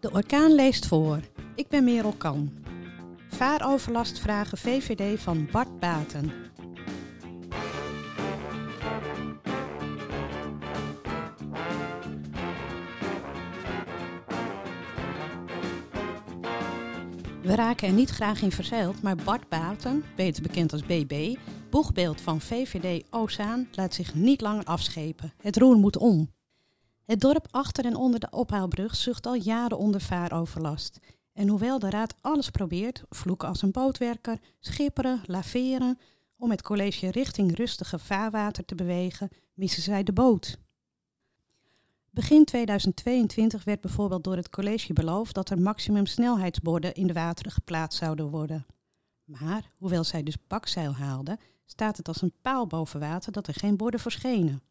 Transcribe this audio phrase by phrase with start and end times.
[0.00, 1.20] De orkaan leest voor.
[1.54, 2.50] Ik ben Merel Kan.
[3.28, 6.32] Vaaroverlast vragen VVD van Bart Baten.
[17.42, 21.36] We raken er niet graag in verzeild, maar Bart Baten, beter bekend als BB,
[21.70, 25.32] boegbeeld van VVD Ozaan, laat zich niet langer afschepen.
[25.42, 26.30] Het roer moet om.
[27.04, 30.98] Het dorp achter en onder de ophaalbrug zucht al jaren onder vaaroverlast.
[31.32, 35.98] En hoewel de raad alles probeert, vloeken als een bootwerker, schipperen, laveren,
[36.36, 40.58] om het college richting rustige vaarwater te bewegen, missen zij de boot.
[42.10, 47.52] Begin 2022 werd bijvoorbeeld door het college beloofd dat er maximum snelheidsborden in de wateren
[47.52, 48.66] geplaatst zouden worden.
[49.24, 53.54] Maar, hoewel zij dus bakzeil haalden, staat het als een paal boven water dat er
[53.54, 54.62] geen borden verschenen.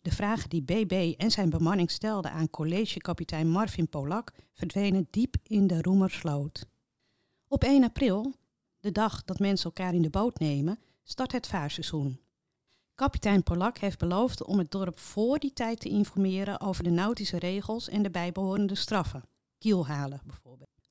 [0.00, 5.66] De vragen die BB en zijn bemanning stelden aan collegekapitein Marvin Polak verdwenen diep in
[5.66, 6.66] de Roemersloot.
[7.48, 8.34] Op 1 april,
[8.80, 12.20] de dag dat mensen elkaar in de boot nemen, start het vaarseizoen.
[12.94, 17.38] Kapitein Polak heeft beloofd om het dorp voor die tijd te informeren over de nautische
[17.38, 19.24] regels en de bijbehorende straffen.
[19.58, 20.88] Kielhalen bijvoorbeeld.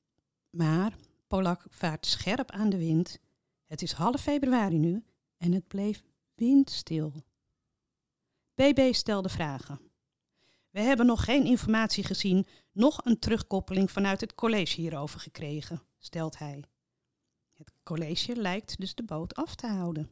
[0.50, 3.18] Maar Polak vaart scherp aan de wind.
[3.66, 5.04] Het is half februari nu
[5.36, 6.02] en het bleef
[6.34, 7.12] windstil.
[8.60, 9.80] BB stelde vragen.
[10.70, 16.38] We hebben nog geen informatie gezien, nog een terugkoppeling vanuit het college hierover gekregen, stelt
[16.38, 16.64] hij.
[17.52, 20.10] Het college lijkt dus de boot af te houden.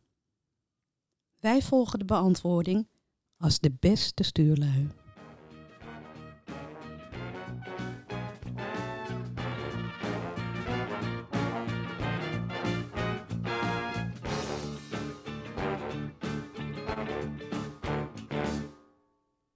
[1.40, 2.88] Wij volgen de beantwoording
[3.36, 4.88] als de beste stuurlui.